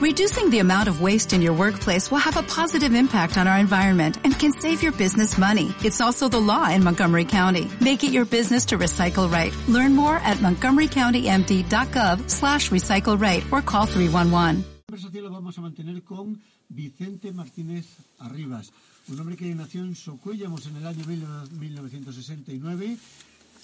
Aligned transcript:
Reducing 0.00 0.48
the 0.48 0.60
amount 0.60 0.88
of 0.88 1.02
waste 1.02 1.34
in 1.34 1.42
your 1.42 1.52
workplace 1.52 2.10
will 2.10 2.24
have 2.24 2.38
a 2.38 2.42
positive 2.42 2.94
impact 2.94 3.36
on 3.36 3.46
our 3.46 3.58
environment 3.58 4.16
and 4.24 4.32
can 4.32 4.50
save 4.50 4.82
your 4.82 4.92
business 4.92 5.36
money. 5.36 5.74
It's 5.84 6.00
also 6.00 6.26
the 6.26 6.40
law 6.40 6.70
in 6.70 6.82
Montgomery 6.82 7.26
County. 7.26 7.68
Make 7.82 8.02
it 8.02 8.10
your 8.10 8.24
business 8.24 8.64
to 8.72 8.78
recycle 8.78 9.30
right. 9.30 9.52
Learn 9.68 9.94
more 9.94 10.16
at 10.16 10.38
montgomerycountymd.gov 10.38 12.30
slash 12.30 12.70
recycle 12.70 13.20
right 13.20 13.44
or 13.52 13.60
call 13.60 13.84
311. 13.84 14.64
La 14.64 14.96
conversación 14.96 15.24
la 15.24 15.30
vamos 15.30 15.58
a 15.58 15.60
mantener 15.60 16.02
con 16.02 16.40
Vicente 16.70 17.30
Martínez 17.32 17.84
Arribas, 18.20 18.72
un 19.08 19.20
hombre 19.20 19.36
que 19.36 19.54
nació 19.54 19.82
en 19.82 19.94
Socuellamos 19.94 20.66
en 20.66 20.76
el 20.76 20.86
año 20.86 21.04
1969 21.04 22.96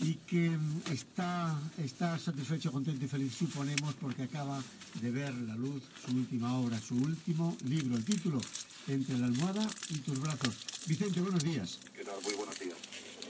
y 0.00 0.14
que 0.26 0.50
mm, 0.50 0.82
está, 0.92 1.58
está 1.78 2.18
satisfecho, 2.18 2.70
contento 2.72 3.04
y 3.04 3.08
feliz, 3.08 3.34
suponemos, 3.34 3.94
porque 3.94 4.24
acaba 4.24 4.62
de 5.00 5.10
ver 5.10 5.34
la 5.34 5.54
luz 5.54 5.82
su 6.04 6.12
última 6.14 6.58
obra, 6.58 6.78
su 6.78 6.96
último 6.96 7.56
libro, 7.64 7.96
el 7.96 8.04
título, 8.04 8.40
Entre 8.88 9.18
la 9.18 9.26
almohada 9.26 9.66
y 9.90 9.98
tus 9.98 10.20
brazos. 10.20 10.54
Vicente, 10.86 11.20
buenos 11.20 11.42
días. 11.42 11.80
¿Qué 11.94 12.04
tal? 12.04 12.14
Muy 12.22 12.34
buenos 12.34 12.58
días. 12.60 12.76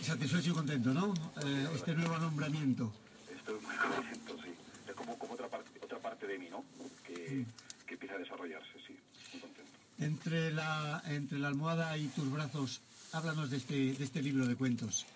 Satisfecho 0.02 0.50
y 0.50 0.52
contento, 0.52 0.92
¿no? 0.92 1.14
Eh, 1.45 1.68
este 1.74 1.95
nuevo 1.95 2.18
nombramiento. 2.18 2.92
Estoy 3.34 3.54
muy 3.60 3.76
contento, 3.76 4.37
sí. 4.42 4.51
Es 4.88 4.95
como, 4.95 5.18
como 5.18 5.34
otra, 5.34 5.48
parte, 5.48 5.70
otra 5.82 5.98
parte 5.98 6.26
de 6.26 6.38
mí, 6.38 6.48
¿no? 6.51 6.64
Que, 7.06 7.46
que 7.87 7.95
empieza 7.95 8.16
a 8.16 8.18
desarrollarse, 8.18 8.73
sí. 8.87 8.96
Muy 9.32 9.40
contento. 9.40 9.70
Entre 9.98 10.52
la, 10.52 11.02
entre 11.06 11.38
la 11.38 11.48
almohada 11.48 11.96
y 11.96 12.09
tus 12.09 12.30
brazos, 12.30 12.82
háblanos 13.12 13.51
de 13.51 13.56
este, 13.56 13.95
de 13.95 14.04
este 14.04 14.20
libro 14.20 14.46
de 14.46 14.56
cuentos. 14.56 15.06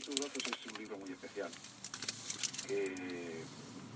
Tus 0.00 0.14
brazos 0.14 0.42
es 0.46 0.72
un 0.72 0.78
libro 0.78 0.96
muy 0.96 1.10
especial, 1.10 1.50
que 2.66 3.42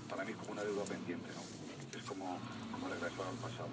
para 0.07 0.23
mí 0.23 0.31
es 0.31 0.37
como 0.37 0.51
una 0.51 0.63
deuda 0.63 0.83
pendiente, 0.85 1.29
¿no? 1.33 1.97
Es 1.97 2.05
como, 2.05 2.39
como 2.71 2.87
regresar 2.87 3.25
al 3.25 3.35
pasado. 3.35 3.69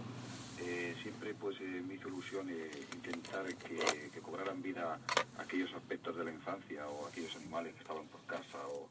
Eh, 0.60 0.97
siempre 1.02 1.34
pues 1.34 1.60
eh, 1.60 1.83
me 1.87 1.95
hizo 1.95 2.09
ilusión 2.09 2.48
eh, 2.48 2.70
intentar 2.94 3.47
que, 3.56 4.11
que 4.12 4.20
cobraran 4.20 4.62
vida 4.62 4.98
aquellos 5.39 5.72
aspectos 5.75 6.16
de 6.16 6.25
la 6.25 6.31
infancia 6.33 6.89
o 6.89 7.06
aquellos 7.06 7.34
animales 7.36 7.75
que 7.75 7.81
estaban 7.81 8.06
por 8.06 8.25
casa 8.25 8.59
o, 8.69 8.88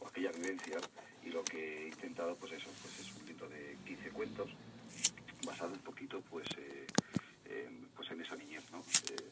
o 0.00 0.08
aquellas 0.08 0.34
vivencias 0.36 0.82
y 1.22 1.30
lo 1.30 1.44
que 1.44 1.84
he 1.84 1.88
intentado 1.88 2.36
pues 2.36 2.52
eso, 2.52 2.70
pues 2.82 2.98
es 3.00 3.14
un 3.16 3.26
libro 3.26 3.48
de 3.48 3.76
15 3.84 4.10
cuentos 4.10 4.50
basado 5.44 5.72
un 5.72 5.80
poquito 5.80 6.22
pues, 6.30 6.46
eh, 6.58 6.86
en, 7.44 7.88
pues 7.94 8.10
en 8.10 8.20
esa 8.20 8.36
niñez, 8.36 8.64
¿no? 8.72 8.80
Eh, 8.80 9.30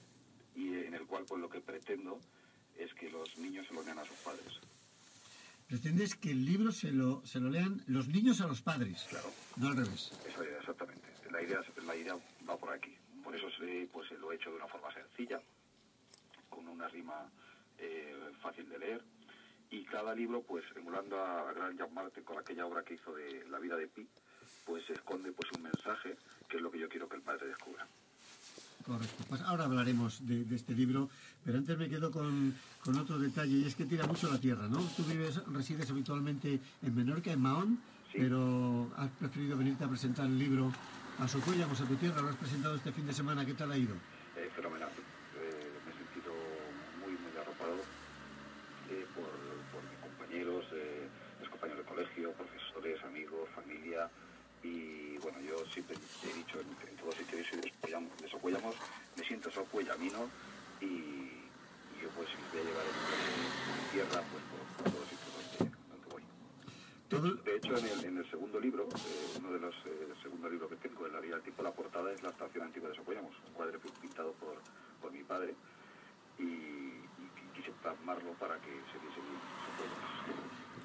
y 0.55 0.75
en 0.87 0.95
el 0.95 1.07
cual 1.07 1.25
pues 1.25 1.41
lo 1.41 1.49
que 1.49 1.61
pretendo 1.61 2.21
es 2.79 2.93
que 2.95 3.11
los 3.11 3.37
niños 3.39 3.67
se 3.67 3.75
lo 3.75 3.83
lean 3.83 3.99
a 3.99 4.05
sus 4.05 4.17
padres. 4.19 4.61
Pretendes 5.69 6.15
que 6.17 6.31
el 6.33 6.45
libro 6.45 6.71
se 6.73 6.91
lo, 6.93 7.25
se 7.25 7.41
lo 7.41 7.49
lean 7.49 7.83
los 7.87 8.09
niños 8.09 8.41
a 8.41 8.47
los 8.47 8.61
padres, 8.61 9.07
Claro. 9.09 9.31
no 9.57 9.69
al 9.69 9.77
revés. 9.77 10.13
Idea, 10.37 10.59
exactamente. 10.59 11.09
La 11.31 11.43
idea, 11.43 11.63
la 11.87 11.97
idea 11.97 12.17
va 12.49 12.57
por 12.59 12.73
aquí. 12.73 12.95
Por 13.25 13.35
eso 13.35 13.47
se- 13.59 13.89
pues, 13.93 14.11
lo 14.13 14.33
he 14.33 14.37
hecho 14.37 14.51
de 14.51 14.57
una 14.57 14.67
forma 14.67 14.93
sencilla, 14.93 15.41
con 16.51 16.69
una 16.69 16.89
rima 16.89 17.31
eh, 17.79 18.15
fácil 18.43 18.69
de 18.69 18.79
leer. 18.79 19.03
Y 19.71 19.85
cada 19.85 20.15
libro, 20.15 20.43
pues 20.43 20.65
emulando 20.77 21.19
a 21.25 21.51
Gran 21.55 21.77
Jack 21.79 21.91
Martin 21.93 22.23
con 22.25 22.39
aquella 22.39 22.67
obra 22.67 22.85
que 22.85 22.95
hizo 22.95 23.15
de 23.15 23.45
La 23.49 23.59
vida 23.59 23.77
de 23.77 23.89
Pi, 23.89 24.07
pues 24.67 24.89
esconde 24.91 25.33
pues 25.33 25.51
un 25.53 25.63
mensaje 25.63 26.17
que 26.49 26.59
es 26.59 26.63
lo 26.63 26.71
que 26.71 26.79
yo 26.79 26.89
quiero 26.91 27.09
que 27.09 27.17
el 27.17 27.23
padre 27.23 27.47
descubra. 27.49 27.89
Correcto. 28.85 29.25
Pues 29.29 29.41
ahora 29.43 29.65
hablaremos 29.65 30.27
de, 30.27 30.45
de 30.45 30.57
este 30.57 30.75
libro, 30.75 31.09
pero 31.45 31.59
antes 31.59 31.79
me 31.79 31.89
quedo 31.89 32.11
con, 32.11 32.55
con 32.85 32.99
otro 32.99 33.19
detalle 33.19 33.59
y 33.59 33.65
es 33.65 33.75
que 33.75 33.85
tira 33.85 34.07
mucho 34.07 34.31
la 34.31 34.39
tierra, 34.39 34.67
¿no? 34.69 34.79
Tú 34.97 35.05
vives, 35.05 35.41
resides 35.47 35.89
habitualmente 35.91 36.59
en 36.83 36.95
Menorca, 36.95 37.33
en 37.33 37.41
Mahón, 37.41 37.79
Sí. 38.13 38.19
pero 38.19 38.91
has 38.99 39.09
preferido 39.13 39.57
venirte 39.57 39.85
a 39.85 39.89
presentar 39.89 40.27
el 40.27 40.39
libro 40.39 40.71
a 41.19 41.27
Socuellamos, 41.27 41.81
a 41.81 41.87
tu 41.87 41.95
tierra. 41.97 42.21
Lo 42.21 42.29
has 42.29 42.37
presentado 42.37 42.75
este 42.75 42.93
fin 42.93 43.07
de 43.07 43.15
semana. 43.15 43.47
¿Qué 43.47 43.55
tal 43.55 43.73
ha 43.73 43.77
ido? 43.79 43.95
Eh, 44.37 44.51
fenomenal. 44.55 44.91
Eh, 45.41 45.73
me 45.87 45.93
he 45.93 45.97
sentido 45.97 46.35
muy, 47.01 47.13
muy 47.13 47.33
arropado 47.41 47.73
eh, 48.91 49.07
por, 49.17 49.33
por 49.73 49.81
mis 49.89 49.99
compañeros, 50.05 50.65
eh, 50.75 51.09
mis 51.41 51.49
compañeros 51.49 51.87
de 51.87 51.89
colegio, 51.89 52.33
profesores, 52.33 53.03
amigos, 53.05 53.49
familia. 53.55 54.11
Y 54.63 55.17
bueno, 55.25 55.39
yo 55.41 55.57
siempre 55.73 55.97
he 55.97 56.37
dicho 56.37 56.61
en, 56.61 56.69
en 56.91 56.97
todos 57.01 57.15
sitios 57.17 57.43
que 57.43 57.49
soy 57.51 57.61
de 57.63 57.71
Socuellamos, 57.71 58.13
de 58.21 58.29
Socuellamos, 58.29 58.75
me 59.17 59.25
siento 59.25 59.51
socuellamino 60.11 60.29
y, 60.81 60.85
y 60.87 62.03
yo 62.03 62.09
pues 62.17 62.29
voy 62.53 62.61
a 62.61 62.65
llevar 62.65 62.85
el 62.87 63.91
tierra 63.93 64.23
pues, 64.31 64.43
por, 64.51 64.61
por 64.83 64.93
todos 64.93 65.09
sitios 65.09 65.31
donde, 65.61 66.07
voy. 66.11 66.23
De 67.11 67.17
hecho, 67.19 67.43
de 67.45 67.57
hecho, 67.57 67.77
en 67.79 67.87
el, 67.99 68.05
en 68.05 68.19
el 68.19 68.31
segundo 68.31 68.59
libro, 68.61 68.89
eh, 68.89 69.39
uno 69.39 69.53
de 69.53 69.61
los 69.61 69.75
eh, 69.87 70.09
segundo 70.23 70.49
libro 70.49 70.69
que 70.69 70.77
tengo 70.77 71.05
de 71.05 71.13
la 71.13 71.21
vida 71.21 71.35
del 71.37 71.45
tipo, 71.45 71.63
la 71.63 71.73
portada 71.73 72.13
es 72.13 72.23
la 72.23 72.31
estación 72.31 72.65
antigua 72.65 72.89
de 72.89 72.97
Socuellamos, 72.97 73.33
un 73.47 73.53
cuadro 73.55 73.79
pintado 74.01 74.33
por, 74.35 74.57
por 75.01 75.13
mi 75.13 75.23
padre 75.25 75.55
y, 76.39 76.43
y 76.43 77.29
qui- 77.37 77.53
quise 77.55 77.71
plasmarlo 77.83 78.33
para 78.41 78.57
que 78.57 78.71
se 78.91 78.99
viese 78.99 79.21
bien. 79.21 79.41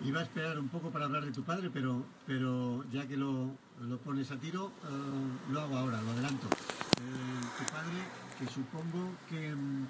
Iba 0.10 0.20
a 0.20 0.24
esperar 0.24 0.60
un 0.60 0.70
poco 0.70 0.92
para 0.92 1.06
hablar 1.06 1.26
de 1.26 1.32
tu 1.32 1.44
padre, 1.44 1.72
pero, 1.74 2.06
pero 2.28 2.84
ya 2.92 3.08
que 3.08 3.18
lo, 3.18 3.50
lo 3.82 3.98
pones 4.00 4.30
a 4.32 4.38
tiro, 4.40 4.72
eh, 4.84 5.52
lo 5.52 5.60
hago 5.62 5.76
ahora, 5.78 6.00
lo 6.02 6.12
adelanto. 6.12 6.46
Eh, 6.48 7.42
tu 7.58 7.64
padre, 7.72 7.98
que 8.38 8.46
supongo 8.48 9.16
que, 9.30 9.54
mm, 9.54 9.88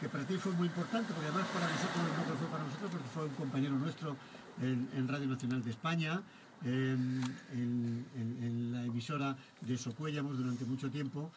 que 0.00 0.08
para 0.08 0.26
ti 0.26 0.36
fue 0.36 0.52
muy 0.52 0.68
importante, 0.68 1.12
porque 1.12 1.28
además 1.28 1.48
para 1.52 1.68
nosotros 1.68 2.28
no 2.28 2.36
fue 2.36 2.48
para 2.48 2.64
nosotros, 2.64 2.90
porque 2.90 3.08
fue 3.08 3.24
un 3.24 3.34
compañero 3.34 3.74
nuestro 3.76 4.16
en, 4.60 5.08
Radio 5.08 5.26
Nacional 5.26 5.62
de 5.62 5.70
España, 5.70 6.22
en, 6.64 8.72
la 8.72 8.84
emisora 8.84 9.36
de 9.60 9.76
Socuellamos 9.76 10.38
durante 10.38 10.64
mucho 10.64 10.90
tiempo, 10.90 11.30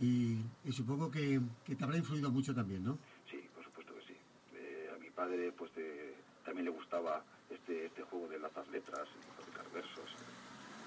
y, 0.00 0.38
supongo 0.72 1.10
que, 1.10 1.40
te 1.64 1.84
habrá 1.84 1.96
influido 1.96 2.30
mucho 2.30 2.54
también, 2.54 2.84
¿no? 2.84 2.98
Sí, 3.30 3.40
por 3.54 3.64
supuesto 3.64 3.94
que 3.94 4.12
sí. 4.12 4.16
Eh, 4.54 4.90
a 4.94 4.98
mi 4.98 5.10
padre 5.10 5.52
pues 5.52 5.74
de- 5.74 6.14
también 6.44 6.66
le 6.66 6.72
gustaba 6.72 7.22
este, 7.48 7.86
este 7.86 8.02
juego 8.02 8.28
de 8.28 8.38
las 8.38 8.52
letras, 8.68 9.08
fabricar 9.36 9.64
versos. 9.72 10.10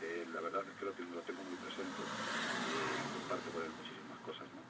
Eh, 0.03 0.27
la 0.33 0.41
verdad 0.41 0.61
es 0.67 0.77
que 0.77 0.85
lo 0.85 0.91
tengo, 0.91 1.15
lo 1.15 1.21
tengo 1.21 1.41
muy 1.43 1.55
presente 1.55 2.01
y 2.03 3.19
comparte 3.19 3.49
con 3.49 3.63
él 3.63 3.71
muchísimas 3.79 4.19
cosas. 4.25 4.47
¿no? 4.53 4.61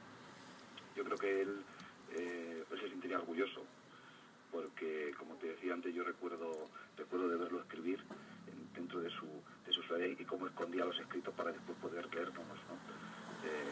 Yo 0.95 1.03
creo 1.03 1.17
que 1.17 1.26
él, 1.41 1.63
eh, 2.13 2.63
él 2.71 2.79
se 2.79 2.89
sentiría 2.89 3.17
orgulloso 3.19 3.63
porque, 4.51 5.13
como 5.17 5.35
te 5.35 5.47
decía 5.47 5.73
antes, 5.73 5.93
yo 5.93 6.03
recuerdo, 6.03 6.69
recuerdo 6.95 7.27
de 7.29 7.37
verlo 7.37 7.59
escribir 7.61 7.99
en- 8.47 8.73
dentro 8.73 8.99
de 9.01 9.09
su, 9.09 9.25
de 9.65 9.71
su 9.73 9.81
ciudad 9.83 9.99
y 10.05 10.23
cómo 10.25 10.47
escondía 10.47 10.85
los 10.85 10.97
escritos 10.99 11.33
para 11.35 11.51
después 11.51 11.77
poder 11.79 12.05
leernos, 12.13 12.45
¿no? 12.45 12.75
Eh. 13.47 13.71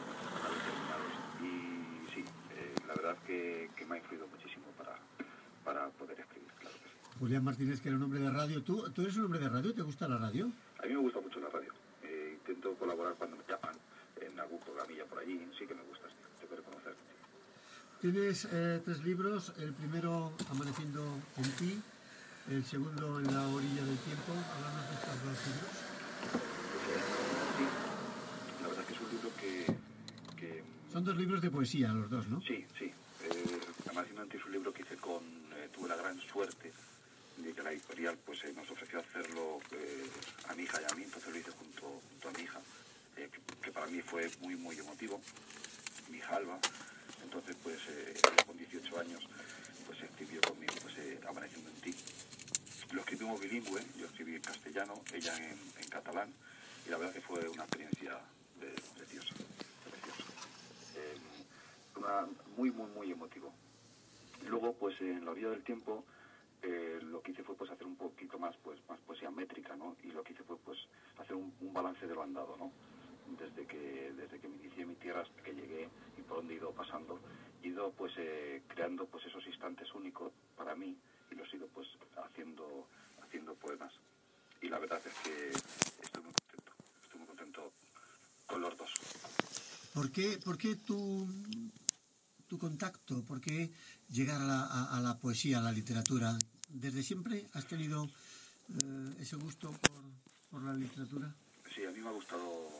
Y 1.42 2.14
sí, 2.14 2.22
eh, 2.56 2.76
la 2.88 2.94
verdad 2.94 3.18
que, 3.26 3.70
que 3.76 3.86
me 3.86 3.96
ha 3.96 3.98
influido 4.00 4.28
muchísimo 4.28 4.66
para, 4.78 4.96
para 5.64 5.90
poder 5.92 6.20
escribir, 6.20 6.50
claro 6.60 6.76
que 6.76 6.90
sí. 6.90 7.20
Julián 7.20 7.44
Martínez, 7.44 7.82
que 7.82 7.88
era 7.90 7.98
un 7.98 8.04
hombre 8.04 8.20
de 8.20 8.30
radio. 8.30 8.62
¿Tú, 8.64 8.90
¿Tú 8.92 9.02
eres 9.02 9.16
un 9.18 9.26
hombre 9.26 9.40
de 9.40 9.50
radio? 9.50 9.74
¿Te 9.74 9.82
gusta 9.82 10.08
la 10.08 10.18
radio? 10.18 10.52
A 10.80 10.86
mí 10.86 10.94
me 10.94 11.00
gusta 11.00 11.22
mucho 11.22 11.40
la 11.40 11.50
radio. 11.50 11.72
Eh, 12.04 12.34
intento 12.40 12.74
colaborar 12.76 13.16
cuando 13.16 13.38
me 13.38 13.44
llaman 13.48 13.76
en 14.22 14.40
algún 14.40 14.60
programilla 14.60 15.06
por 15.06 15.20
allí. 15.20 15.48
Sí 15.58 15.66
que 15.66 15.74
me 15.76 15.84
gusta, 15.84 16.08
sí, 16.10 16.16
tengo 16.40 16.50
que 16.50 16.56
reconocer. 16.58 16.96
Tienes 18.06 18.48
eh, 18.52 18.80
tres 18.86 19.04
libros, 19.04 19.52
el 19.58 19.74
primero 19.74 20.32
Amaneciendo 20.52 21.04
en 21.38 21.52
ti, 21.54 21.82
el 22.52 22.64
segundo 22.64 23.18
En 23.20 23.34
la 23.34 23.48
orilla 23.48 23.84
del 23.84 23.98
tiempo. 23.98 24.32
Háblanos 24.32 24.90
de 24.90 24.94
estos 24.94 25.24
dos 25.26 25.38
libros. 25.48 25.74
Sí, 27.58 27.66
la 28.62 28.68
verdad 28.68 28.86
que 28.86 28.94
es 28.94 29.02
un 29.02 29.10
libro 29.10 29.32
que, 29.42 29.66
que 30.38 30.64
Son 30.94 31.04
dos 31.04 31.18
libros 31.18 31.42
de 31.42 31.50
poesía, 31.50 31.88
los 31.94 32.08
dos, 32.08 32.28
¿no? 32.28 32.42
Sí, 32.42 32.64
sí. 32.78 32.94
Eh, 33.24 33.60
Amanecimiento 33.90 34.38
es 34.38 34.46
un 34.46 34.52
libro 34.52 34.72
que 34.72 34.84
hice 34.84 34.98
con... 34.98 35.24
eh, 35.58 35.70
tuve 35.74 35.90
la 35.90 35.96
gran 35.96 36.20
suerte 36.20 36.72
de 37.38 37.54
que 37.54 37.64
la 37.64 37.72
editorial 37.72 38.20
pues 38.24 38.44
eh, 38.44 38.54
nos 38.56 38.70
ofreció 38.70 39.00
hacerlo 39.00 39.58
a 40.48 40.54
mi 40.54 40.62
hija 40.62 40.80
y 40.80 40.94
a 40.94 40.96
mí, 40.96 41.06
entonces 41.06 41.34
lo 41.34 41.40
hice 41.40 41.50
junto, 41.50 42.02
junto 42.08 42.30
a 42.30 42.32
mi 42.34 42.44
hija, 42.44 42.60
que, 43.16 43.32
que 43.64 43.72
para 43.72 43.88
mí 43.88 44.00
fue 44.02 44.30
muy, 44.42 44.56
muy 44.58 44.78
emotivo, 44.78 45.20
mi 46.12 46.20
hija 46.20 46.36
Alba. 46.36 46.60
Entonces, 47.26 47.58
pues, 47.64 47.80
eh, 47.90 48.14
con 48.46 48.56
18 48.56 49.00
años, 49.00 49.28
pues 49.88 50.00
escribió 50.04 50.40
conmigo, 50.42 50.74
pues, 50.84 50.96
eh, 51.00 51.20
Amaneciendo 51.28 51.70
en 51.72 51.82
ti. 51.82 51.96
Lo 52.92 53.02
escribimos 53.02 53.42
bilingüe, 53.42 53.82
yo 53.98 54.06
escribí 54.06 54.36
en 54.36 54.42
castellano, 54.42 54.94
ella 55.12 55.36
en, 55.38 55.90
catalán, 55.90 56.32
y 56.86 56.90
la 56.90 56.98
verdad 56.98 57.14
que 57.14 57.22
fue 57.22 57.48
una 57.50 57.64
experiencia 57.64 58.20
preciosa, 58.96 59.34
preciosa. 59.90 60.24
Eh, 60.98 61.18
muy, 62.56 62.70
muy, 62.72 62.88
muy 62.92 63.12
emotivo. 63.12 63.52
Luego, 64.48 64.74
pues 64.74 65.00
en 65.02 65.26
la 65.26 65.32
orilla 65.32 65.50
del 65.50 65.64
tiempo, 65.64 66.06
eh, 66.62 67.00
lo 67.02 67.22
que 67.22 67.32
hice 67.32 67.44
fue 67.44 67.56
pues 67.56 67.72
hacer 67.72 67.88
un 67.88 67.96
poquito 67.96 68.38
más, 68.38 68.56
pues, 68.64 68.80
más 68.88 69.00
poesía 69.00 69.32
métrica, 69.32 69.76
¿no? 69.76 69.96
Y 70.04 70.12
lo 70.12 70.24
que 70.24 70.34
hice 70.34 70.44
fue 70.44 70.58
pues 70.58 70.78
hacer 71.18 71.36
un, 71.36 71.52
un 71.60 71.74
balance 71.74 72.06
de 72.06 72.14
lo 72.14 72.22
andado, 72.22 72.56
¿no? 72.58 72.72
desde 73.38 73.66
que 73.66 74.14
desde 74.16 74.40
que 74.40 74.48
me 74.48 74.56
inicié 74.58 74.86
mi 74.86 74.96
tierra 74.96 75.22
hasta 75.22 75.42
que 75.42 75.54
llegué 75.54 75.90
y 76.18 76.22
por 76.22 76.38
donde 76.38 76.54
he 76.54 76.58
ido 76.58 76.72
pasando, 76.72 77.20
he 77.64 77.68
ido 77.68 77.92
pues 77.94 78.14
eh, 78.18 78.62
creando 78.68 79.06
pues 79.08 79.26
esos 79.26 79.46
instantes 79.48 79.94
únicos 79.94 80.32
para 80.56 80.76
mí 80.76 80.96
y 81.32 81.36
los 81.36 81.52
he 81.54 81.58
ido 81.58 81.68
pues 81.68 81.88
haciendo 82.18 82.88
haciendo 83.24 83.56
poemas. 83.56 83.94
Y 84.62 84.70
la 84.70 84.80
verdad 84.80 85.02
es 85.06 85.14
que 85.24 85.50
estoy 85.50 86.24
muy 86.24 86.34
contento, 86.34 86.72
estoy 87.04 87.20
muy 87.20 87.28
contento 87.28 87.74
con 88.46 88.62
los 88.62 88.78
dos. 88.78 88.92
¿Por 89.94 90.12
qué, 90.12 90.38
por 90.44 90.58
qué 90.58 90.76
tu, 90.76 91.28
tu 92.48 92.58
contacto? 92.58 93.24
¿Por 93.24 93.40
qué 93.42 93.72
llegar 94.10 94.42
a 94.42 94.46
la, 94.46 94.62
a, 94.66 94.98
a 94.98 95.00
la 95.02 95.18
poesía, 95.18 95.60
a 95.60 95.62
la 95.62 95.72
literatura? 95.72 96.38
¿Desde 96.70 97.04
siempre 97.04 97.46
has 97.54 97.68
tenido 97.68 98.06
eh, 98.06 99.16
ese 99.20 99.36
gusto 99.38 99.72
por, 99.72 100.02
por 100.50 100.64
la 100.64 100.74
literatura? 100.74 101.34
Sí, 101.74 101.86
a 101.86 101.92
mí 101.92 102.00
me 102.00 102.10
ha 102.10 102.12
gustado 102.12 102.75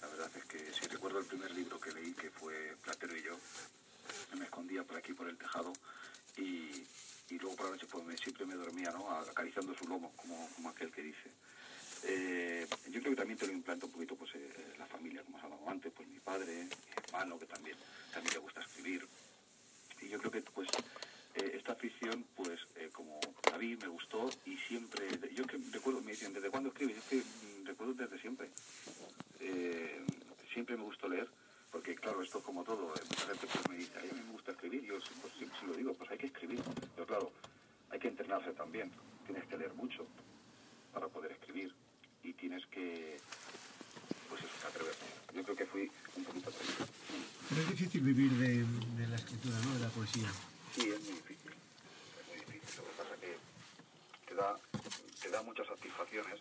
la 0.00 0.08
verdad 0.08 0.30
es 0.36 0.44
que 0.44 0.72
si 0.72 0.86
recuerdo 0.86 1.18
el 1.18 1.26
primer 1.26 1.50
libro 1.52 1.80
que 1.80 1.92
leí, 1.92 2.12
que 2.12 2.30
fue 2.30 2.76
Platero 2.82 3.16
y 3.16 3.22
yo, 3.22 3.36
me 4.36 4.44
escondía 4.44 4.84
por 4.84 4.96
aquí, 4.96 5.12
por 5.12 5.28
el 5.28 5.36
tejado, 5.36 5.72
y, 6.36 6.86
y 7.30 7.38
luego 7.38 7.56
por 7.56 7.66
la 7.66 7.72
noche 7.72 7.86
pues 7.90 8.04
me, 8.04 8.16
siempre 8.16 8.46
me 8.46 8.54
dormía, 8.54 8.90
¿no? 8.90 9.10
Acariciando 9.10 9.74
su 9.74 9.86
lomo, 9.88 10.12
como, 10.16 10.48
como 10.54 10.68
aquel 10.68 10.90
que 10.90 11.02
dice. 11.02 11.30
Eh, 12.04 12.66
creo 12.84 13.02
que 13.02 13.16
también 13.16 13.38
te 13.38 13.46
lo 13.46 13.52
implanta 13.52 13.86
un 13.86 13.92
poquito 13.92 14.14
pues 14.14 14.30
eh, 14.34 14.74
la 14.78 14.86
familia, 14.86 15.22
como 15.24 15.38
has 15.38 15.44
hablado 15.44 15.68
antes, 15.68 15.92
pues 15.94 16.08
mi 16.08 16.20
padre, 16.20 16.64
mi 16.64 16.70
hermano, 17.04 17.38
que 17.38 17.46
también, 17.46 17.76
también 18.12 18.34
le 18.34 18.40
gusta 18.40 18.60
escribir. 18.60 19.06
Y 20.00 20.08
yo 20.08 20.18
creo 20.18 20.30
que 20.30 20.42
pues 20.42 20.68
eh, 21.34 21.52
esta 21.54 21.72
afición, 21.72 22.24
pues 22.36 22.60
eh, 22.76 22.90
como 22.92 23.20
la 23.50 23.58
vi, 23.58 23.76
me 23.76 23.88
gustó 23.88 24.30
y 24.46 24.56
siempre, 24.56 25.06
yo 25.34 25.44
que 25.44 25.58
recuerdo, 25.72 26.00
me 26.00 26.12
dicen, 26.12 26.32
¿desde 26.32 26.50
cuándo 26.50 26.70
escribes? 26.70 26.96
Es 26.98 27.04
que 27.04 27.16
mm, 27.16 27.66
recuerdo 27.66 27.94
desde 27.94 28.18
siempre. 28.20 28.48
Eh, 29.40 30.04
siempre 30.52 30.76
me 30.76 30.82
gustó 30.82 31.08
leer, 31.08 31.28
porque 31.70 31.94
claro, 31.94 32.22
esto 32.22 32.38
es 32.38 32.44
como 32.58 32.64
todo, 32.64 32.92
eh, 32.96 33.00
mucha 33.08 33.26
gente 33.26 33.46
pues 33.46 33.68
me 33.68 33.76
dice, 33.76 33.92
"Ay, 34.02 34.08
a 34.10 34.14
mí 34.14 34.20
me 34.26 34.32
gusta 34.32 34.50
escribir, 34.50 34.82
yo 34.82 34.98
pues, 35.22 35.32
siempre 35.34 35.60
se 35.60 35.66
lo 35.66 35.74
digo, 35.74 35.94
pues 35.94 36.10
hay 36.10 36.18
que 36.18 36.26
escribir, 36.26 36.60
pero 36.96 37.06
claro, 37.06 37.32
hay 37.90 38.00
que 38.00 38.08
entrenarse 38.08 38.50
también, 38.52 38.90
tienes 39.26 39.44
que 39.46 39.56
leer 39.56 39.72
mucho 39.74 40.04
para 40.92 41.06
poder 41.06 41.30
escribir 41.30 41.72
y 42.24 42.32
tienes 42.32 42.66
que, 42.66 43.20
pues 44.28 44.42
eso, 44.42 44.66
atreverte. 44.66 45.06
Yo 45.34 45.42
creo 45.44 45.56
que 45.56 45.66
fui 45.66 45.92
un 46.16 46.24
poquito 46.24 46.50
atrevido. 46.50 46.86
Pero 47.48 47.60
es 47.62 47.68
difícil 47.70 48.00
vivir 48.00 48.32
de, 48.32 48.64
de 49.02 49.06
la 49.08 49.16
escritura, 49.16 49.56
¿no? 49.60 49.74
De 49.74 49.80
la 49.80 49.88
poesía. 49.90 50.28
Sí, 50.74 50.88
es 50.88 51.00
muy 51.04 51.12
difícil. 51.12 51.52
Es 51.52 52.26
muy 52.26 52.36
difícil. 52.44 52.82
Lo 52.82 52.90
que 52.90 52.96
pasa 52.98 53.14
es 53.14 53.20
que 53.20 53.36
te 54.26 54.34
da, 54.34 54.58
te 55.22 55.30
da 55.30 55.42
muchas 55.42 55.66
satisfacciones 55.68 56.40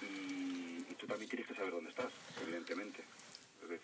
y, 0.00 0.86
y 0.88 0.94
tú 0.98 1.06
también 1.06 1.28
tienes 1.28 1.46
que 1.46 1.54
saber 1.54 1.72
dónde 1.72 1.90
estás, 1.90 2.10
evidentemente. 2.40 3.04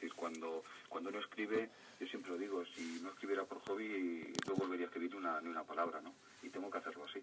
Decir, 0.01 0.15
cuando, 0.15 0.63
cuando 0.89 1.11
uno 1.11 1.19
escribe, 1.19 1.69
yo 1.99 2.07
siempre 2.07 2.31
lo 2.31 2.39
digo, 2.39 2.65
si 2.77 2.83
no 3.01 3.11
escribiera 3.11 3.45
por 3.45 3.59
hobby, 3.63 4.33
no 4.47 4.55
volvería 4.55 4.87
a 4.87 4.89
escribir 4.89 5.17
una, 5.17 5.41
ni 5.41 5.49
una 5.49 5.65
palabra, 5.65 6.01
¿no? 6.01 6.15
Y 6.41 6.51
tengo 6.51 6.71
que 6.71 6.79
hacerlo 6.79 7.05
así. 7.05 7.21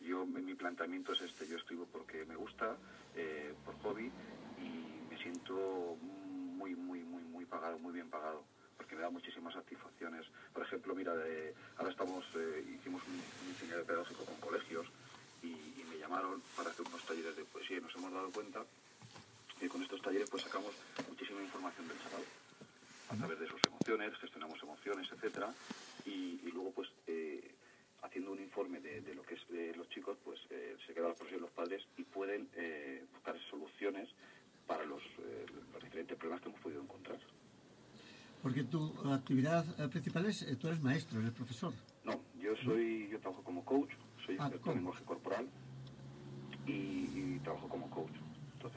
Yo, 0.00 0.24
mi 0.24 0.54
planteamiento 0.54 1.12
es 1.12 1.20
este, 1.20 1.46
yo 1.46 1.56
escribo 1.56 1.86
porque 1.92 2.24
me 2.24 2.36
gusta, 2.36 2.78
eh, 3.14 3.54
por 3.66 3.74
hobby, 3.82 4.10
y 4.56 5.02
me 5.10 5.18
siento 5.18 5.98
muy, 6.00 6.74
muy, 6.74 7.02
muy, 7.04 7.22
muy 7.24 7.44
pagado, 7.44 7.78
muy 7.78 7.92
bien 7.92 8.08
pagado 8.08 8.44
porque 8.78 8.94
me 8.96 9.02
da 9.02 9.10
muchísimas 9.10 9.52
satisfacciones. 9.52 10.24
Por 10.54 10.62
ejemplo, 10.62 10.94
mira, 10.94 11.14
de- 11.14 11.54
ahora 11.76 11.90
estamos, 11.90 12.24
eh, 12.36 12.64
hicimos 12.78 13.02
un, 13.08 13.22
seminario 13.58 13.84
pedagógico 13.84 14.24
con 14.24 14.40
colegios 14.40 14.86
y, 15.42 15.80
y 15.80 15.84
me 15.84 15.98
llamaron 15.98 16.42
para 16.54 16.70
hacer 16.70 16.86
unos 16.86 17.04
talleres 17.04 17.36
de 17.36 17.44
poesía 17.44 17.78
y 17.78 17.80
nos 17.80 17.94
hemos 17.96 18.12
dado 18.12 18.30
cuenta 18.30 18.64
con 19.66 19.82
estos 19.82 20.00
talleres 20.02 20.30
pues 20.30 20.44
sacamos 20.44 20.72
muchísima 21.08 21.42
información 21.42 21.88
del 21.88 21.98
chaval 21.98 22.22
a 23.10 23.16
través 23.16 23.40
de 23.40 23.46
sus 23.48 23.60
emociones, 23.66 24.16
gestionamos 24.18 24.62
emociones, 24.62 25.08
etcétera, 25.10 25.52
y, 26.04 26.40
y 26.44 26.50
luego 26.52 26.70
pues 26.72 26.88
eh, 27.06 27.54
haciendo 28.02 28.32
un 28.32 28.38
informe 28.40 28.80
de, 28.80 29.00
de 29.00 29.14
lo 29.14 29.22
que 29.22 29.34
es 29.34 29.48
de 29.48 29.74
los 29.74 29.88
chicos, 29.88 30.16
pues 30.24 30.38
eh, 30.50 30.76
se 30.86 30.92
quedan 30.92 31.08
los 31.08 31.16
profesores 31.16 31.40
y 31.40 31.42
los 31.42 31.50
padres 31.52 31.82
y 31.96 32.04
pueden 32.04 32.48
eh, 32.54 33.04
buscar 33.12 33.34
soluciones 33.50 34.08
para 34.66 34.84
los, 34.84 35.02
los 35.72 35.82
diferentes 35.82 36.16
problemas 36.18 36.42
que 36.42 36.48
hemos 36.50 36.60
podido 36.60 36.82
encontrar. 36.82 37.18
Porque 38.42 38.62
tu 38.64 38.92
actividad 39.10 39.64
principal 39.90 40.26
es, 40.26 40.46
tú 40.58 40.68
eres 40.68 40.80
maestro, 40.82 41.18
eres 41.20 41.32
profesor. 41.32 41.72
No, 42.04 42.20
yo 42.38 42.54
soy, 42.64 43.08
yo 43.10 43.18
trabajo 43.20 43.42
como 43.42 43.64
coach, 43.64 43.90
soy 44.26 44.36
Ah, 44.38 44.44
experto 44.46 44.70
en 44.70 44.76
lenguaje 44.76 45.04
corporal 45.04 45.48
y, 46.66 46.70
y 46.72 47.40
trabajo 47.42 47.68
como 47.68 47.88
coach. 47.90 48.12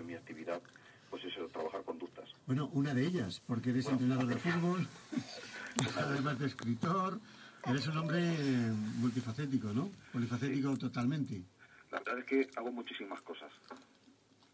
Entonces 0.02 0.06
mi 0.06 0.14
actividad, 0.16 0.62
pues 1.10 1.24
es 1.26 1.52
trabajar 1.52 1.84
conductas. 1.84 2.28
Bueno, 2.48 2.70
una 2.74 2.94
de 2.94 3.06
ellas, 3.06 3.42
porque 3.46 3.70
eres 3.70 3.86
Bueno, 3.86 4.00
entrenador 4.00 4.28
de 4.28 4.36
fútbol, 4.52 4.88
además 5.96 6.40
de 6.40 6.48
escritor, 6.48 7.20
eres 7.68 7.88
un 7.88 7.98
hombre 7.98 8.22
multifacético, 8.98 9.68
¿no? 9.74 9.92
Polifacético 10.12 10.76
totalmente. 10.78 11.44
La 11.92 12.00
verdad 12.00 12.20
es 12.20 12.26
que 12.26 12.50
hago 12.56 12.72
muchísimas 12.72 13.22
cosas. 13.22 13.52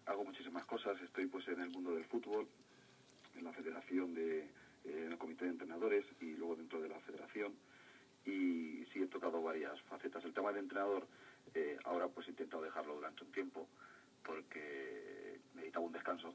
Hago 0.06 0.26
muchísimas 0.26 0.66
cosas. 0.66 1.00
Estoy 1.02 1.28
pues 1.28 1.48
en 1.48 1.62
el 1.62 1.70
mundo 1.70 1.96
del 1.96 2.06
fútbol, 2.06 2.48
en 3.38 3.46
la 3.46 3.54
federación 3.54 4.14
de, 4.14 4.40
eh, 4.40 4.50
en 5.06 5.12
el 5.14 5.18
comité 5.18 5.46
de 5.46 5.52
entrenadores 5.52 6.06
y 6.20 6.36
luego 6.36 6.58
dentro 6.58 6.82
de 6.82 6.90
la 6.90 7.00
federación. 7.02 7.54
Y 8.26 8.84
sí 8.92 9.02
he 9.02 9.08
tocado 9.08 9.42
varias 9.42 9.80
facetas. 9.84 10.26
El 10.26 10.34
tema 10.34 10.50
del 10.50 10.64
entrenador, 10.64 11.08
eh, 11.54 11.78
ahora 11.86 12.10
pues 12.10 12.28
he 12.28 12.32
intentado 12.32 12.64
dejarlo 12.64 12.96
durante 12.96 13.24
un 13.24 13.32
tiempo 13.32 13.68
porque 14.28 15.07
necesitaba 15.78 15.86
un 15.86 15.92
descanso. 15.94 16.34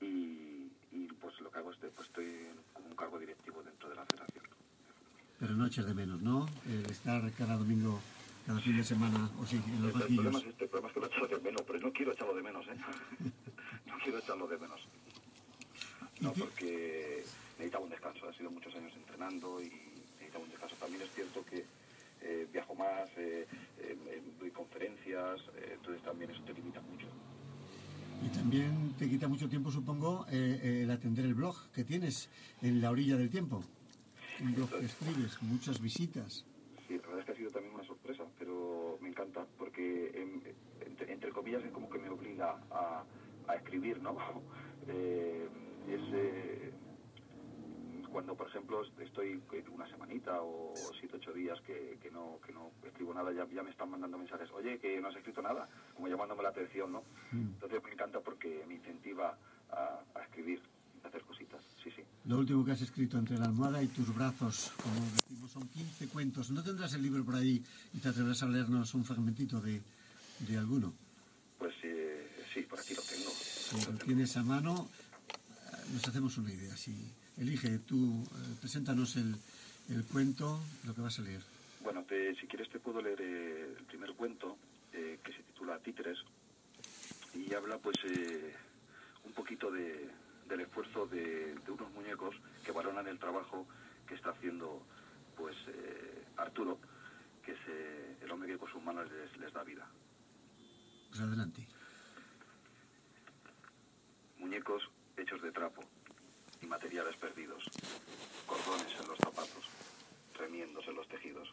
Y, 0.00 0.70
y, 0.92 1.06
pues 1.20 1.40
lo 1.40 1.50
que 1.50 1.58
hago 1.58 1.70
es 1.72 1.78
que 1.78 1.88
pues, 1.88 2.08
estoy 2.08 2.26
como 2.74 2.88
un 2.88 2.96
cargo 2.96 3.18
directivo 3.18 3.62
dentro 3.62 3.88
de 3.88 3.96
la 3.96 4.04
federación. 4.04 4.44
Pero 5.38 5.54
no 5.54 5.66
echas 5.66 5.86
de 5.86 5.94
menos, 5.94 6.20
¿no? 6.22 6.46
El 6.66 6.84
estar 6.90 7.20
cada 7.32 7.56
domingo, 7.56 8.00
cada 8.46 8.60
fin 8.60 8.76
de 8.76 8.84
semana, 8.84 9.30
o 9.40 9.46
sí, 9.46 9.56
en 9.56 9.82
los 9.82 9.94
El 9.94 10.14
problema 10.14 10.38
es 10.38 10.46
este, 10.46 10.64
el 10.64 10.70
problema 10.70 10.88
es 10.88 10.94
que 10.94 11.00
lo 11.00 11.06
echo 11.06 11.26
de 11.26 11.40
menos, 11.40 11.62
pero 11.66 11.78
no 11.80 11.92
quiero 11.92 12.12
echarlo 12.12 12.34
de 12.34 12.42
menos, 12.42 12.66
¿eh? 12.68 12.76
no 13.86 13.98
quiero 14.02 14.18
echarlo 14.18 14.46
de 14.46 14.58
menos. 14.58 14.80
No, 16.20 16.30
¿Y 16.30 16.34
qué- 16.34 16.40
porque 16.40 17.24
necesitaba 17.58 17.84
un 17.84 17.90
descanso. 17.90 18.30
He 18.30 18.34
sido 18.34 18.50
muchos 18.50 18.74
años 18.74 18.92
entrenando 18.96 19.60
y 19.62 19.68
necesitaba 20.14 20.44
un 20.44 20.50
descanso. 20.50 20.76
También 20.76 21.02
es 21.02 21.10
cierto 21.14 21.44
que 21.44 21.64
eh, 22.22 22.48
viajo 22.50 22.74
más, 22.74 23.08
eh, 23.18 23.46
eh, 23.78 23.96
eh, 24.08 24.22
doy 24.40 24.50
conferencias, 24.50 25.40
eh, 25.56 25.72
entonces 25.74 26.02
también 26.02 26.30
eso 26.30 26.40
te 26.44 26.54
limita 26.54 26.80
mucho. 26.80 27.06
Y 28.22 28.25
también 28.36 28.92
te 28.98 29.08
quita 29.08 29.28
mucho 29.28 29.48
tiempo, 29.48 29.70
supongo, 29.70 30.26
eh, 30.30 30.60
eh, 30.62 30.82
el 30.82 30.90
atender 30.90 31.24
el 31.24 31.34
blog 31.34 31.56
que 31.72 31.84
tienes 31.84 32.28
en 32.60 32.80
la 32.80 32.90
orilla 32.90 33.16
del 33.16 33.30
tiempo. 33.30 33.62
Un 34.42 34.54
blog 34.54 34.68
que 34.70 34.84
escribes, 34.84 35.42
muchas 35.42 35.80
visitas. 35.80 36.44
Sí, 36.86 36.98
la 36.98 37.06
verdad 37.08 37.20
es 37.20 37.26
que 37.26 37.32
ha 37.32 37.36
sido 37.36 37.50
también 37.50 37.74
una 37.74 37.84
sorpresa, 37.84 38.24
pero 38.38 38.98
me 39.00 39.08
encanta, 39.08 39.46
porque 39.58 40.12
em, 40.14 40.42
entre, 40.86 41.12
entre 41.12 41.30
comillas 41.30 41.64
es 41.64 41.72
como 41.72 41.88
que 41.88 41.98
me 41.98 42.10
obliga 42.10 42.60
a, 42.70 43.04
a 43.48 43.54
escribir, 43.54 44.00
¿no? 44.02 44.16
Eh, 44.88 45.48
es 45.88 46.00
eh, 46.14 46.35
cuando, 48.16 48.34
por 48.34 48.48
ejemplo, 48.48 48.82
estoy 48.98 49.42
una 49.74 49.86
semanita 49.90 50.40
o 50.40 50.72
siete, 50.98 51.16
ocho 51.16 51.34
días 51.34 51.60
que, 51.66 51.98
que 52.00 52.10
no, 52.10 52.40
que 52.46 52.50
no 52.50 52.70
escribo 52.82 53.12
nada, 53.12 53.30
ya, 53.30 53.46
ya 53.54 53.62
me 53.62 53.68
están 53.68 53.90
mandando 53.90 54.16
mensajes, 54.16 54.48
oye, 54.52 54.78
que 54.78 54.98
no 55.02 55.08
has 55.08 55.16
escrito 55.16 55.42
nada, 55.42 55.68
como 55.94 56.08
llamándome 56.08 56.42
la 56.42 56.48
atención, 56.48 56.92
¿no? 56.92 57.02
Entonces 57.30 57.82
me 57.84 57.92
encanta 57.92 58.20
porque 58.20 58.64
me 58.66 58.76
incentiva 58.76 59.36
a, 59.68 60.00
a 60.14 60.22
escribir, 60.22 60.62
a 61.04 61.08
hacer 61.08 61.20
cositas, 61.24 61.62
sí, 61.84 61.90
sí. 61.90 62.02
Lo 62.24 62.38
último 62.38 62.64
que 62.64 62.70
has 62.70 62.80
escrito 62.80 63.18
entre 63.18 63.36
la 63.36 63.44
almohada 63.44 63.82
y 63.82 63.88
tus 63.88 64.14
brazos, 64.14 64.72
como 64.82 64.94
decimos, 65.12 65.50
son 65.50 65.68
15 65.68 66.08
cuentos. 66.08 66.50
¿No 66.50 66.62
tendrás 66.62 66.94
el 66.94 67.02
libro 67.02 67.22
por 67.22 67.34
ahí 67.34 67.62
y 67.92 67.98
te 67.98 68.08
atreverás 68.08 68.42
a 68.42 68.46
leernos 68.46 68.94
un 68.94 69.04
fragmentito 69.04 69.60
de, 69.60 69.82
de 70.38 70.56
alguno? 70.56 70.94
Pues 71.58 71.74
eh, 71.82 72.46
sí, 72.54 72.62
por 72.62 72.80
aquí 72.80 72.94
lo 72.94 73.02
tengo. 73.02 73.28
Si 73.28 73.92
lo 73.92 73.98
tienes 73.98 74.34
a 74.38 74.42
mano, 74.42 74.88
eh, 75.28 75.92
nos 75.92 76.08
hacemos 76.08 76.38
una 76.38 76.50
idea. 76.50 76.74
Si 76.78 77.12
elige 77.36 77.78
tú, 77.80 78.22
eh, 78.24 78.54
preséntanos 78.60 79.16
el, 79.16 79.34
el 79.90 80.04
cuento, 80.04 80.60
lo 80.84 80.94
que 80.94 81.00
vas 81.00 81.18
a 81.18 81.22
leer. 81.22 81.42
Bueno, 81.82 82.02
te- 82.04 82.34
si 82.36 82.46
quieres 82.46 82.68
te 82.70 82.78
puedo 82.80 83.00
leer 83.02 83.20
eh, 83.20 83.74
el 83.78 83.84
primer 83.84 84.12
cuento 84.14 84.56
eh, 84.92 85.18
que 85.22 85.32
se 85.32 85.42
titula 85.42 85.78
Títeres 85.80 86.18
y 87.34 87.52
habla 87.54 87.78
pues 87.78 87.96
eh, 88.04 88.54
un 89.24 89.32
poquito 89.32 89.70
de, 89.70 90.08
del 90.48 90.60
esfuerzo 90.60 91.06
de, 91.06 91.54
de 91.54 91.70
unos 91.70 91.90
muñecos 91.92 92.34
que 92.64 92.72
valoran 92.72 93.06
el 93.06 93.18
trabajo 93.18 93.66
que 94.06 94.14
está 94.14 94.30
haciendo 94.30 94.82
pues 95.36 95.54
Arturo, 96.38 96.78
que 97.44 97.52
es 97.52 97.58
el 98.22 98.30
hombre 98.30 98.48
que 98.52 98.58
con 98.58 98.70
sus 98.72 98.82
manos 98.82 99.06
les, 99.12 99.36
les 99.38 99.52
da 99.52 99.62
vida. 99.64 99.86
Pues 101.10 101.20
adelante. 101.20 101.66
Muñecos 104.38 104.82
hechos 105.16 105.42
de 105.42 105.52
trapo 105.52 105.82
materiales 106.68 107.16
perdidos, 107.16 107.64
cordones 108.46 108.92
en 109.00 109.08
los 109.08 109.18
zapatos, 109.18 109.68
remiendos 110.34 110.86
en 110.88 110.94
los 110.94 111.08
tejidos. 111.08 111.48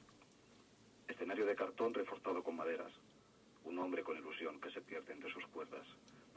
Escenario 1.07 1.45
de 1.45 1.55
cartón 1.55 1.93
reforzado 1.93 2.43
con 2.43 2.55
maderas. 2.55 2.91
Un 3.63 3.79
hombre 3.79 4.03
con 4.03 4.17
ilusión 4.17 4.59
que 4.59 4.71
se 4.71 4.81
pierde 4.81 5.13
entre 5.13 5.31
sus 5.31 5.45
cuerdas. 5.47 5.85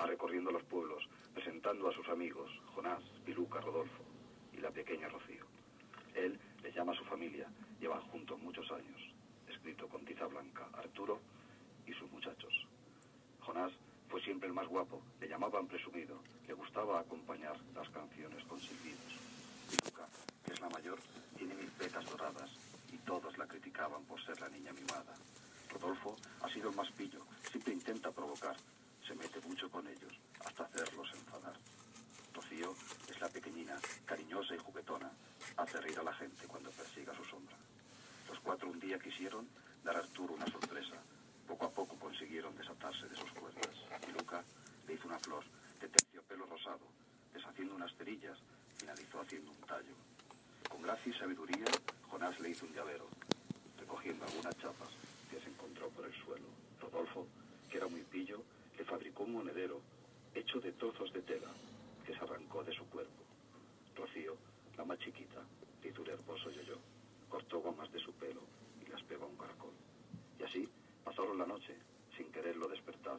Va 0.01 0.07
recorriendo 0.07 0.51
los 0.51 0.63
pueblos, 0.65 1.09
presentando 1.35 1.89
a 1.89 1.95
sus 1.95 2.09
amigos, 2.09 2.51
Jonás, 2.75 3.03
Piluca, 3.25 3.61
Rodolfo 3.61 4.05
y 4.53 4.59
la 4.59 4.71
pequeña 4.71 5.09
Rocío. 5.09 5.45
Él 6.15 6.39
les 6.63 6.75
llama 6.75 6.93
a 6.93 6.97
su 6.97 7.05
familia, 7.05 7.49
llevan 7.81 8.03
juntos 8.03 8.39
muchos 8.41 8.71
años. 8.71 9.01
Escrito 9.49 9.89
con 9.89 10.05
tiza 10.05 10.27
blanca, 10.27 10.69
Arturo 10.75 11.21
y 11.87 11.93
sus 11.93 12.11
muchachos. 12.11 12.67
Jonás 13.41 13.73
fue 14.09 14.23
siempre 14.23 14.49
el 14.49 14.55
más 14.55 14.67
guapo, 14.69 15.03
le 15.21 15.29
llamaban 15.29 15.67
presumido, 15.67 16.21
le 16.47 16.55
gustaba 16.55 16.99
a 16.99 17.01
acompañar 17.01 17.57
las 17.75 17.89
canciones 17.91 18.45
con 18.45 18.61
silbidos. 18.61 19.13
Y 19.73 19.85
Luca, 19.85 20.07
que 20.45 20.53
es 20.53 20.61
la 20.61 20.69
mayor, 20.69 20.99
tiene 21.37 21.55
mil 21.55 21.71
pecas 21.73 22.05
doradas 22.07 22.51
y 22.93 22.99
todos 22.99 23.37
la 23.37 23.47
criticaban 23.47 24.05
por 24.05 24.25
ser 24.25 24.41
la 24.41 24.49
niña 24.49 24.73
mimada. 24.73 25.15
Rodolfo 25.71 26.17
ha 26.43 26.49
sido 26.53 26.71
el 26.71 26.77
más 26.77 26.91
pillo, 26.93 27.27
siempre 27.51 27.75
intenta 27.75 28.11
provocar, 28.11 28.57
se 29.07 29.15
mete 29.15 29.41
mucho 29.41 29.71
con 29.71 29.87
ellos, 29.87 30.13
hasta 30.45 30.65
hacerlos 30.65 31.09
enfadar. 31.15 31.55
Rocío 32.33 32.75
es 33.09 33.21
la 33.21 33.29
pequeñina, 33.29 33.77
cariñosa 34.05 34.55
y 34.55 34.59
juguetona, 34.59 35.11
hace 35.57 35.81
reír 35.81 35.99
a 35.99 36.05
la 36.05 36.15
gente 36.15 36.47
cuando 36.47 36.71
persiga 36.71 37.15
su 37.17 37.25
sombra. 37.25 37.57
Los 38.29 38.39
cuatro 39.17 39.39
un 39.39 39.47
día 39.47 39.47
quisieron 39.47 39.49
dar 39.85 39.97
a 39.97 40.01
Arturo 40.01 40.35
una 40.35 40.47
sorpresa. 40.47 40.97
Poco 41.47 41.67
a 41.67 41.71
poco 41.71 41.97
consiguieron 41.97 42.55
desatarse 42.57 43.09
de 43.09 43.17
sus 43.17 43.31
cuerdas. 43.33 43.75
Y 44.09 44.13
Luca 44.13 44.43
le 44.87 44.95
hizo 44.95 45.07
una 45.09 45.19
flor 45.19 45.45
de 45.81 45.89
terciopelo 45.89 46.47
rosado, 46.47 46.87
deshaciendo 47.33 47.75
unas 47.75 47.93
perillas, 47.93 48.39
finalizó 48.77 49.21
haciendo 49.21 49.51
un 49.51 49.61
tallo. 49.67 49.95
Con 50.69 50.83
gracia 50.83 51.13
y 51.13 51.19
sabiduría, 51.19 51.67
Jonás 52.11 52.39
le 52.41 52.51
hizo 52.51 52.67
un 52.67 52.75
llavero, 52.75 53.07
recogiendo 53.79 54.25
algunas 54.27 54.57
chapas 54.59 54.91
que 55.31 55.41
se 55.41 55.49
encontró 55.49 55.89
por 55.91 56.05
el 56.05 56.15
suelo. 56.25 56.47
Rodolfo, 56.81 57.27
que 57.71 57.79
era 57.79 57.87
muy 57.87 58.03
pillo, 58.03 58.43
le 58.77 58.85
fabricó 58.85 59.23
un 59.25 59.35
monedero 59.35 59.81
hecho 60.35 60.61
de 60.61 60.73
trozos 60.73 61.13
de 61.13 61.23
tela 61.23 61.49
que 62.05 62.13
se 62.13 62.21
arrancó 62.21 62.63
de 62.65 62.75
su 62.75 62.85
cuerpo. 62.87 63.23
Rocío, 63.97 64.37
la 64.77 64.85
más 64.85 64.99
chiquita, 64.99 65.41
le 65.83 65.89
hizo 65.89 66.03
un 66.03 66.11
hermoso 66.11 66.51
yo-yo, 66.51 66.77
cortó 67.29 67.61
gomas 67.61 67.91
de 67.93 68.01
su 68.01 68.13
pelo 68.13 68.43
y 68.87 68.91
las 68.91 69.03
pegó 69.03 69.25
a 69.25 69.29
un 69.29 69.37
caracol. 69.37 69.73
Y 70.39 70.43
así 70.45 70.69
pasaron 71.05 71.39
la 71.39 71.47
noche, 71.47 71.75
sin 72.17 72.31
quererlo 72.31 72.69
despertar, 72.69 73.19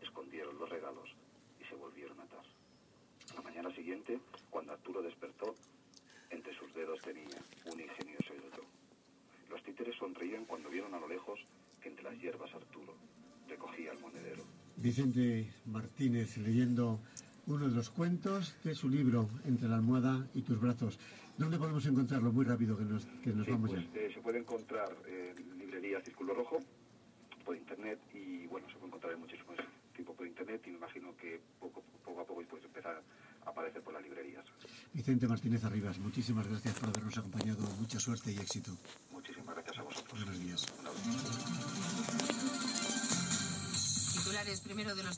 escondieron 0.00 0.58
los 0.58 0.68
regalos 0.68 1.08
y 1.60 1.64
se 1.64 1.74
volvieron 1.74 2.18
a 2.20 2.24
atar. 2.24 2.44
A 3.32 3.34
la 3.34 3.42
mañana 3.58 3.74
siguiente, 3.74 4.20
cuando 4.50 4.72
Arturo 4.72 5.02
despertó, 5.02 5.52
entre 6.30 6.54
sus 6.54 6.72
dedos 6.74 7.00
tenía 7.02 7.26
un 7.66 7.80
ingenioso 7.80 8.32
yo-yo. 8.34 8.62
Los 9.50 9.60
títeres 9.64 9.96
sonreían 9.96 10.44
cuando 10.44 10.68
vieron 10.70 10.94
a 10.94 11.00
lo 11.00 11.08
lejos 11.08 11.40
que 11.82 11.88
entre 11.88 12.04
las 12.04 12.16
hierbas 12.20 12.54
Arturo 12.54 12.94
recogía 13.48 13.90
el 13.90 13.98
monedero. 13.98 14.44
Vicente 14.76 15.50
Martínez 15.66 16.36
leyendo 16.36 17.00
uno 17.48 17.68
de 17.68 17.74
los 17.74 17.90
cuentos 17.90 18.54
de 18.62 18.76
su 18.76 18.88
libro 18.88 19.28
Entre 19.44 19.68
la 19.68 19.74
almohada 19.76 20.28
y 20.34 20.42
tus 20.42 20.60
brazos. 20.60 20.96
¿Dónde 21.36 21.58
podemos 21.58 21.84
encontrarlo? 21.86 22.30
Muy 22.30 22.44
rápido, 22.44 22.78
que 22.78 22.84
nos, 22.84 23.06
que 23.24 23.30
nos 23.30 23.44
Sí, 23.44 23.50
vamos 23.50 23.70
pues, 23.70 23.92
ya. 23.92 24.00
eh, 24.00 24.12
se 24.14 24.20
puede 24.20 24.38
encontrar 24.38 24.94
en 25.08 25.58
librería 25.58 26.00
Círculo 26.02 26.32
Rojo 26.32 26.58
por 27.44 27.56
internet 27.56 27.98
y 28.14 28.46
bueno, 28.46 28.68
se 28.68 28.74
puede 28.74 28.86
encontrar 28.86 29.12
en 29.14 29.20
muchísimos 29.20 29.56
tipos 29.96 30.14
por 30.14 30.26
internet 30.28 30.62
y 30.66 30.70
me 30.70 30.76
imagino 30.76 31.16
que 31.16 31.40
poco, 31.58 31.82
poco 32.04 32.20
a 32.20 32.24
poco 32.24 32.42
pues 32.48 32.64
empezar 32.64 33.02
aparecer 33.48 33.82
por 33.82 33.94
las 33.94 34.02
librerías. 34.02 34.44
Vicente 34.92 35.26
Martínez 35.26 35.64
Arribas, 35.64 35.98
muchísimas 35.98 36.46
gracias 36.46 36.74
por 36.74 36.88
habernos 36.88 37.16
acompañado. 37.18 37.62
Mucha 37.78 37.98
suerte 38.00 38.32
y 38.32 38.36
éxito. 38.38 38.72
Muchísimas 39.10 39.54
gracias 39.54 39.78
a 39.78 39.82
vosotros. 39.82 40.24
Buenos 40.24 40.38
días. 40.40 40.66
Un 40.80 40.86
abrazo. 40.86 41.08
Titulares 44.12 44.60
primero 44.60 44.94
de 44.94 45.02
los 45.02 45.16